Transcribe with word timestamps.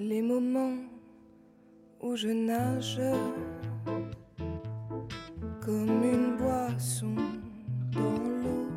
les 0.00 0.22
moments 0.22 0.78
où 2.00 2.16
je 2.16 2.28
nage 2.28 3.00
comme 5.60 6.02
une 6.02 6.36
boisson 6.36 7.14
dans 7.92 8.24
l'eau, 8.42 8.68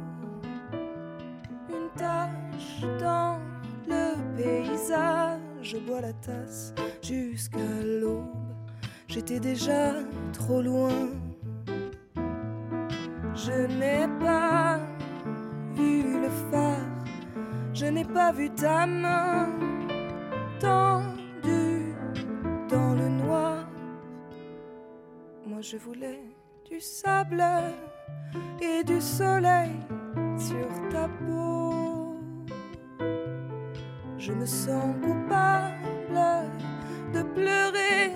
une 1.69 1.89
tache 1.95 2.81
dans 2.99 3.39
le 3.87 4.35
paysage. 4.35 5.39
Je 5.61 5.77
bois 5.77 6.01
la 6.01 6.11
tasse 6.11 6.73
jusqu'à 7.01 7.81
l'aube. 7.83 8.25
J'étais 9.07 9.39
déjà 9.39 9.93
trop 10.33 10.61
loin. 10.61 11.09
Je 13.33 13.67
n'ai 13.79 14.07
pas 14.19 14.79
vu 15.73 16.03
le 16.21 16.29
phare, 16.51 17.05
je 17.73 17.85
n'ai 17.85 18.05
pas 18.05 18.33
vu 18.33 18.49
ta 18.49 18.85
main 18.85 19.72
je 25.63 25.77
voulais 25.77 26.19
du 26.69 26.81
sable 26.81 27.41
et 28.61 28.83
du 28.83 28.99
soleil 28.99 29.71
sur 30.37 30.67
ta 30.91 31.07
peau. 31.07 32.17
Je 34.17 34.33
me 34.33 34.45
sens 34.45 34.93
coupable 35.01 36.19
de 37.13 37.21
pleurer 37.21 38.11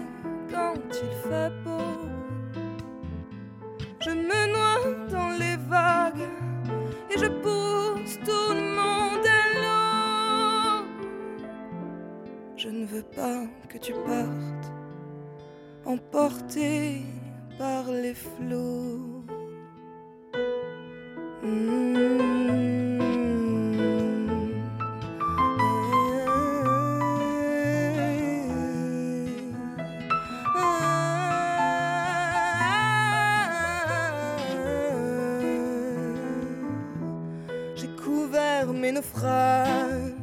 quand 0.52 0.82
il 0.92 1.30
fait 1.30 1.52
beau. 1.64 1.96
Je 4.02 4.10
me 4.12 4.42
noie 4.52 5.08
dans 5.10 5.30
les 5.40 5.56
vagues 5.70 6.28
et 7.10 7.18
je 7.18 7.28
pousse 7.28 8.20
tout 8.26 8.54
le 8.60 8.76
monde 8.76 9.26
à 9.26 9.44
l'eau. 9.62 10.86
Je 12.58 12.68
ne 12.68 12.86
veux 12.86 13.04
pas 13.16 13.44
que 13.70 13.78
tu 13.78 13.94
partes, 13.94 14.72
emporté 15.86 17.06
par 17.58 17.92
les 17.92 18.14
flots. 18.14 19.24
J'ai 37.76 37.88
couvert 38.04 38.74
mes 38.74 38.92
naufrages 38.92 40.14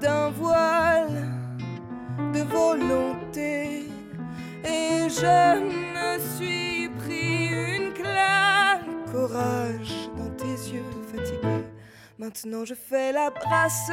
d'un 0.00 0.30
voile 0.30 1.26
de 2.32 2.42
volonté 2.42 3.85
je 5.20 5.60
me 5.94 6.18
suis 6.36 6.88
pris 6.98 7.46
une 7.48 7.92
claque 7.92 8.84
courage 9.10 10.10
dans 10.16 10.30
tes 10.36 10.56
yeux 10.72 10.84
fatigués. 11.10 11.64
Maintenant 12.18 12.64
je 12.64 12.74
fais 12.74 13.12
la 13.12 13.30
brasse. 13.30 13.90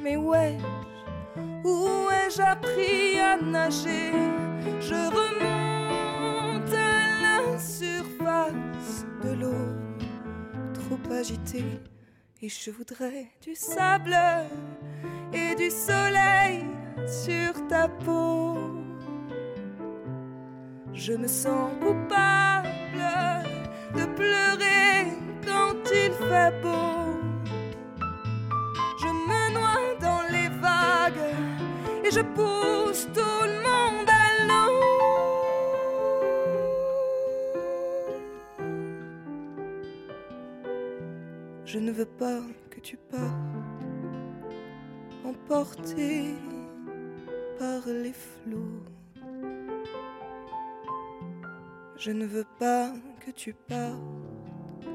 Mais 0.00 0.16
ouais, 0.16 0.56
où 1.64 2.08
ai-je 2.10 2.40
appris 2.42 3.18
à 3.18 3.36
nager? 3.36 4.12
Je 4.80 5.00
remonte 5.18 6.72
à 6.72 7.20
la 7.24 7.58
surface 7.58 9.04
de 9.22 9.32
l'eau, 9.40 9.66
trop 10.72 11.12
agitée. 11.12 11.80
Et 12.42 12.48
je 12.48 12.70
voudrais 12.70 13.28
du 13.42 13.54
sable 13.54 14.16
et 15.32 15.54
du 15.54 15.70
soleil 15.70 16.66
sur 17.06 17.66
ta 17.68 17.88
peau. 17.88 18.58
Je 20.94 21.12
me 21.12 21.26
sens 21.26 21.72
coupable 21.80 22.68
de 23.94 24.04
pleurer 24.14 25.08
quand 25.44 25.74
il 25.90 26.12
fait 26.12 26.62
beau. 26.62 27.18
Je 29.00 29.08
me 29.28 29.52
noie 29.54 29.96
dans 30.00 30.22
les 30.30 30.48
vagues 30.60 31.34
et 32.04 32.10
je 32.10 32.20
pousse 32.20 33.08
tout 33.12 33.42
le 33.44 33.56
monde 33.66 34.08
à 34.08 34.46
l'eau. 34.46 34.82
Je 41.64 41.78
ne 41.80 41.90
veux 41.90 42.06
pas 42.06 42.40
que 42.70 42.78
tu 42.78 42.96
partes, 42.96 43.22
emporté 45.24 46.36
par 47.58 47.84
les 47.86 48.12
flots. 48.12 48.84
Je 51.96 52.10
ne 52.10 52.26
veux 52.26 52.46
pas 52.58 52.92
que 53.24 53.30
tu 53.30 53.54
partes, 53.54 54.88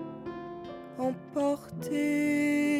emporté 0.97 2.78